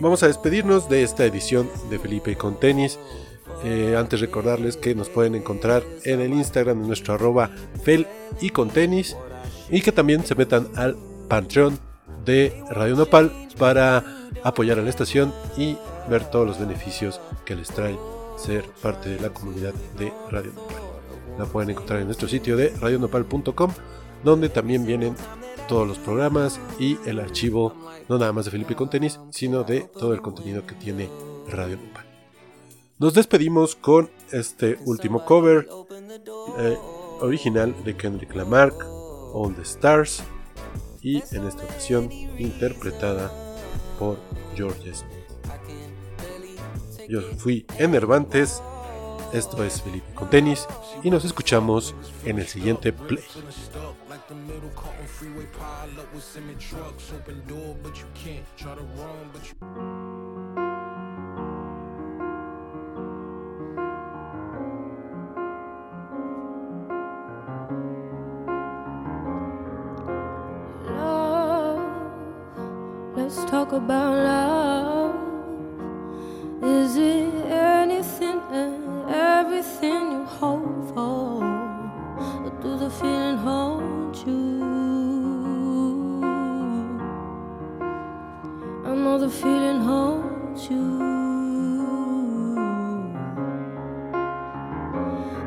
Vamos 0.00 0.22
a 0.22 0.26
despedirnos 0.26 0.88
de 0.88 1.02
esta 1.02 1.24
edición 1.24 1.70
de 1.88 1.98
Felipe 1.98 2.36
con 2.36 2.58
tenis. 2.58 2.98
Eh, 3.64 3.96
antes 3.96 4.20
recordarles 4.20 4.76
que 4.76 4.94
nos 4.94 5.08
pueden 5.08 5.34
encontrar 5.34 5.82
en 6.04 6.20
el 6.20 6.32
Instagram 6.32 6.82
de 6.82 6.88
nuestro 6.88 7.14
arroba 7.14 7.50
fel 7.82 8.06
y 8.40 8.50
con 8.50 8.68
tenis 8.68 9.16
y 9.70 9.80
que 9.80 9.92
también 9.92 10.26
se 10.26 10.34
metan 10.34 10.68
al 10.74 10.96
Patreon 11.28 11.78
de 12.24 12.62
Radio 12.70 12.96
Nopal 12.96 13.32
para 13.58 14.04
apoyar 14.42 14.78
a 14.78 14.82
la 14.82 14.90
estación 14.90 15.32
y 15.56 15.78
ver 16.10 16.28
todos 16.30 16.46
los 16.46 16.58
beneficios 16.58 17.20
que 17.46 17.54
les 17.54 17.68
trae 17.68 17.96
ser 18.36 18.64
parte 18.82 19.08
de 19.08 19.20
la 19.20 19.30
comunidad 19.30 19.72
de 19.96 20.12
Radio 20.30 20.52
Nopal. 20.52 20.76
La 21.38 21.46
pueden 21.46 21.70
encontrar 21.70 22.00
en 22.00 22.06
nuestro 22.06 22.28
sitio 22.28 22.56
de 22.56 22.70
radionopal.com 22.80 23.70
donde 24.22 24.48
también 24.48 24.86
vienen 24.86 25.14
todos 25.66 25.86
los 25.86 25.98
programas 25.98 26.60
y 26.78 26.98
el 27.06 27.20
archivo 27.20 27.74
no 28.08 28.18
nada 28.18 28.32
más 28.32 28.44
de 28.44 28.50
Felipe 28.50 28.74
con 28.74 28.90
tenis, 28.90 29.18
sino 29.30 29.64
de 29.64 29.80
todo 29.80 30.12
el 30.12 30.20
contenido 30.20 30.66
que 30.66 30.74
tiene 30.74 31.08
Radio 31.48 31.76
Nopal. 31.76 32.04
Nos 32.98 33.14
despedimos 33.14 33.74
con 33.74 34.10
este 34.30 34.78
último 34.84 35.24
cover 35.24 35.68
eh, 36.58 36.78
original 37.20 37.74
de 37.84 37.96
Kendrick 37.96 38.34
Lamar, 38.34 38.72
All 39.32 39.54
the 39.54 39.62
Stars, 39.62 40.22
y 41.02 41.16
en 41.34 41.46
esta 41.46 41.64
ocasión 41.64 42.10
interpretada 42.38 43.32
por 43.98 44.18
George 44.54 44.94
Smith. 44.94 45.14
Yo 47.08 47.20
fui 47.36 47.66
Enervantes, 47.78 48.62
esto 49.32 49.62
es 49.64 49.82
Felipe 49.82 50.14
con 50.14 50.30
tenis, 50.30 50.66
y 51.02 51.10
nos 51.10 51.24
escuchamos 51.24 51.94
en 52.24 52.38
el 52.38 52.46
siguiente 52.46 52.92
play. 52.92 53.24
up 54.24 54.28
the 54.28 54.34
middle, 54.34 54.70
caught 54.70 54.98
on 55.00 55.06
freeway, 55.06 55.46
pile 55.58 56.00
up 56.00 56.14
with 56.14 56.24
semi 56.24 56.54
trucks. 56.54 57.12
Open 57.14 57.42
door, 57.46 57.76
but 57.82 57.98
you 57.98 58.06
can't. 58.14 58.44
Try 58.56 58.74
to 58.74 58.80
run, 58.80 59.30
but 59.32 59.42
you. 59.48 59.54
Let's 73.16 73.50
talk 73.50 73.72
about 73.72 74.14
love. 74.14 75.14
Is 76.62 76.96
it 76.96 77.34
anything 77.46 78.40
and 78.50 79.10
everything 79.10 80.12
you 80.12 80.24
hope 80.24 80.88
for? 80.94 81.42
Or 82.44 82.52
do 82.62 82.76
the 82.78 82.90
feeling 82.90 83.38
hold? 83.38 83.93
The 89.18 89.30
feeling 89.30 89.80
holds 89.80 90.68
you. 90.68 91.04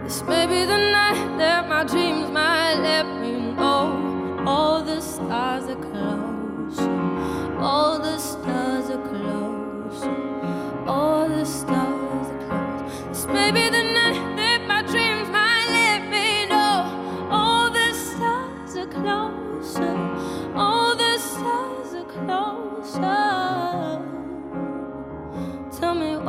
This 0.03 0.23
may 0.23 0.45
be 0.47 0.63
the 0.63 0.77
night 0.77 1.37
that 1.37 1.67
my 1.67 1.83
dreams 1.83 2.29
might 2.31 2.75
let 2.75 3.05
me 3.19 3.51
know 3.51 4.43
all 4.47 4.81
the 4.83 5.01
stars 5.01 5.65
are 5.65 5.75
close, 5.75 6.79
all 7.59 7.99
the 7.99 8.17
stars 8.17 8.89
are 8.89 9.05
close, 9.09 10.03
all 10.87 11.27
the 11.27 11.43
stars 11.43 12.27
are 12.27 12.47
close. 12.47 13.03
This 13.09 13.25
may 13.27 13.51
be 13.51 13.69
the 13.69 13.83
night 13.83 14.06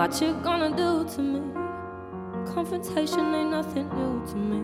what 0.08 0.22
you 0.22 0.32
gonna 0.42 0.74
do 0.74 1.06
to 1.06 1.20
me. 1.20 1.40
Confrontation 2.54 3.34
ain't 3.34 3.50
nothing 3.50 3.90
new 3.90 4.26
to 4.26 4.36
me. 4.36 4.60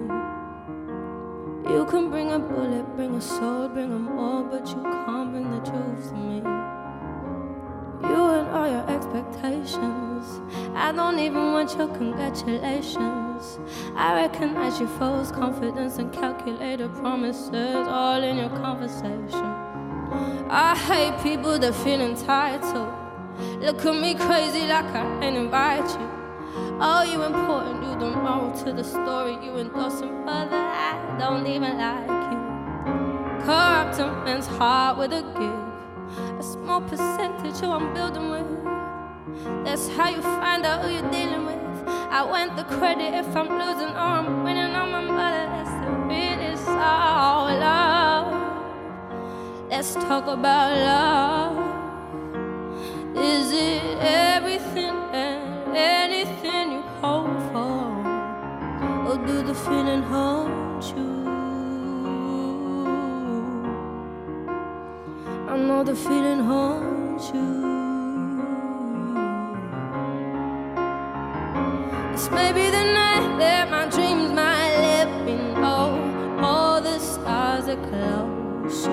You 1.71 1.85
can 1.85 2.09
bring 2.09 2.33
a 2.33 2.39
bullet, 2.39 2.87
bring 2.97 3.15
a 3.15 3.21
sword, 3.21 3.75
bring 3.75 3.91
them 3.91 4.19
all, 4.19 4.43
but 4.45 4.67
you 4.67 4.83
can't 4.83 5.33
bring 5.33 5.51
the 5.51 5.59
truth 5.59 6.09
to 6.09 6.15
me. 6.15 6.37
You 8.09 8.25
and 8.39 8.49
all 8.57 8.69
your 8.71 8.89
expectations. 8.89 10.41
I 10.75 10.93
don't 10.93 11.19
even 11.19 11.53
want 11.53 11.77
your 11.77 11.89
congratulations. 11.89 13.59
I 13.97 14.15
recognize 14.15 14.81
your 14.81 14.89
false 15.01 15.31
confidence 15.31 15.99
and 15.99 16.11
calculated 16.11 16.91
promises 16.95 17.87
all 17.87 18.23
in 18.23 18.39
your 18.39 18.49
conversation. 18.49 19.45
I 20.49 20.75
hate 20.75 21.23
people 21.23 21.59
that 21.59 21.75
feel 21.75 22.01
entitled. 22.01 23.04
Look 23.61 23.85
at 23.85 23.95
me 23.95 24.15
crazy 24.15 24.67
like 24.67 24.87
I 24.87 25.25
ain't 25.25 25.37
invite 25.37 25.89
you. 25.89 26.11
Oh, 26.81 27.03
you 27.03 27.23
important, 27.23 27.83
you 27.83 27.99
the 27.99 28.17
moral 28.17 28.53
to 28.65 28.73
the 28.73 28.85
story. 28.85 29.35
You 29.45 29.57
endorsing 29.57 30.25
further, 30.25 30.57
I 30.57 31.17
don't 31.19 31.47
even 31.47 31.79
like 31.79 32.07
you. 32.33 33.45
Corrupt 33.45 33.99
a 33.99 34.07
man's 34.25 34.47
heart 34.47 34.99
with 34.99 35.13
a 35.13 35.23
gift. 35.23 36.39
A 36.39 36.43
small 36.43 36.81
percentage 36.83 37.59
who 37.59 37.71
I'm 37.71 37.93
building 37.93 38.31
with. 38.31 39.65
That's 39.65 39.89
how 39.89 40.09
you 40.09 40.23
find 40.23 40.65
out 40.65 40.85
who 40.85 40.93
you're 40.93 41.11
dealing 41.11 41.47
with. 41.47 41.65
I 41.89 42.23
want 42.23 42.57
the 42.57 42.65
credit 42.65 43.15
if 43.15 43.37
I'm 43.37 43.49
losing 43.49 43.95
or 43.95 44.11
I'm 44.21 44.45
winning 44.45 44.75
on 44.75 44.91
my 44.93 45.01
mother. 45.01 45.47
That's 45.47 45.71
the 45.85 45.91
real, 46.07 46.53
it's 46.53 46.69
all 46.69 47.47
love. 47.47 48.29
Let's 49.69 49.95
talk 49.95 50.27
about 50.27 50.77
love. 50.77 51.64
Is 53.17 53.53
it 53.53 53.99
everything 54.01 54.97
and 55.13 55.77
anything 55.77 56.73
you 56.73 56.83
hope 57.01 57.39
for? 57.53 57.85
Or 59.09 59.17
do 59.25 59.43
the 59.43 59.55
feeling 59.55 60.03
haunt 60.03 60.85
you? 60.97 61.15
I 65.49 65.57
know 65.57 65.85
the 65.85 65.95
feeling 65.95 66.41
holds 66.41 67.29
you. 67.29 67.63
This 72.11 72.29
may 72.33 72.53
be 72.53 72.69
the 72.69 72.85
night 73.01 73.39
that 73.39 73.71
my 73.71 73.87
dreams 73.87 74.33
might 74.33 74.75
let 74.89 75.25
me 75.25 75.37
know. 75.55 76.41
All 76.43 76.81
the 76.81 76.99
stars 76.99 77.69
are 77.69 77.83
close. 77.89 78.89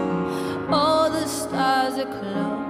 All 0.69 1.09
the 1.09 1.25
stars 1.25 1.97
are 1.97 2.19
close. 2.19 2.60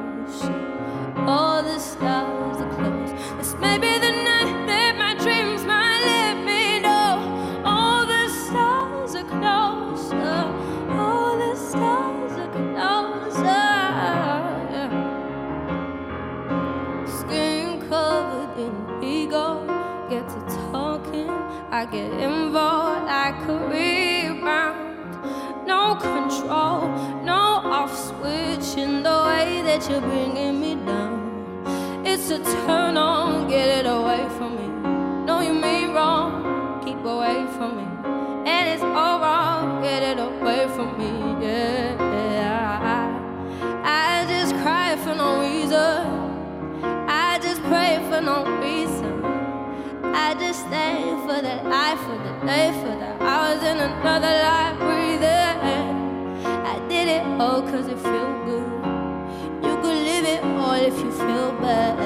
All 1.27 1.61
the 1.61 1.77
stars 1.79 2.57
are 2.61 2.69
close. 2.75 3.11
This 3.37 3.53
may 3.59 3.77
be 3.77 3.97
the 3.99 4.11
night 4.11 4.65
that 4.67 4.95
my 4.97 5.13
dreams 5.13 5.63
might 5.63 6.01
let 6.03 6.37
me 6.43 6.79
know. 6.79 7.61
All 7.63 8.05
the 8.07 8.27
stars 8.27 9.15
are 9.15 9.23
closer. 9.23 10.43
All 10.89 11.37
the 11.37 11.55
stars 11.55 12.31
are 12.43 12.51
closer. 12.57 13.69
Skin 17.19 17.81
covered 17.87 18.57
in 18.59 18.73
ego. 19.03 19.65
Get 20.09 20.27
to 20.27 20.39
talking. 20.71 21.29
I 21.29 21.85
get 21.85 22.11
involved 22.11 23.05
like 23.05 23.47
a 23.47 23.57
rebound. 23.69 24.87
No 25.67 25.95
control, 25.95 26.89
no 27.23 27.61
off 27.77 27.93
switch 27.95 28.75
in 28.77 29.03
the 29.03 29.17
way 29.27 29.61
that 29.63 29.87
you're 29.89 30.01
bringing 30.01 30.59
me 30.59 30.75
down. 30.75 31.10
A 32.31 32.39
turn 32.39 32.95
on, 32.95 33.49
get 33.49 33.67
it 33.67 33.85
away 33.85 34.25
from 34.37 34.55
me. 34.55 34.67
No, 35.25 35.41
you 35.41 35.53
mean 35.53 35.93
wrong, 35.93 36.81
keep 36.81 37.03
away 37.03 37.45
from 37.57 37.75
me. 37.75 37.83
And 38.49 38.69
it's 38.69 38.81
all 38.81 39.19
wrong, 39.19 39.81
get 39.81 40.01
it 40.01 40.17
away 40.17 40.65
from 40.69 40.97
me. 40.97 41.11
Yeah, 41.45 41.97
I 43.83 44.25
just 44.29 44.55
cry 44.63 44.95
for 45.03 45.13
no 45.13 45.41
reason. 45.41 46.07
I 47.09 47.37
just 47.41 47.61
pray 47.63 47.99
for 48.09 48.21
no 48.21 48.45
reason. 48.61 49.25
I 50.15 50.33
just 50.35 50.61
stay 50.61 51.03
for 51.25 51.41
the 51.41 51.55
life, 51.67 51.99
for 51.99 52.15
the 52.15 52.45
day, 52.45 52.71
for 52.81 52.95
the 52.95 53.11
hours 53.21 53.61
in 53.61 53.77
another 53.77 54.35
life 54.47 54.77
breathing. 54.79 55.57
I 56.73 56.79
did 56.87 57.09
it 57.09 57.23
all 57.41 57.61
cause 57.61 57.87
it 57.87 57.99
feel 57.99 58.45
good. 58.45 58.50
All 60.81 60.87
if 60.87 60.97
you 60.97 61.11
feel 61.11 61.51
bad. 61.61 61.97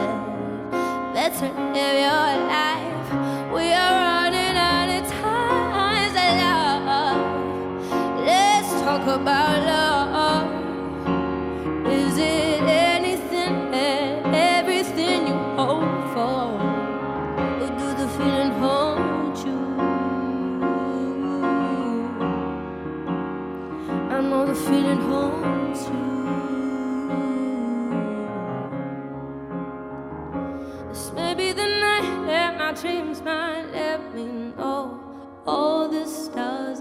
Better 1.14 1.48
live 1.74 1.98
your 2.08 2.32
life. 2.54 3.08
We 3.54 3.72
are 3.72 3.94
running 4.04 4.58
out 4.58 4.90
of 4.98 5.04
time. 5.12 6.10
So 6.16 6.26
love. 6.86 7.22
Let's 8.26 8.70
talk 8.82 9.04
about 9.08 9.66
love. 9.66 10.05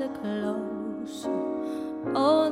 close. 0.08 1.26
Oh. 2.14 2.43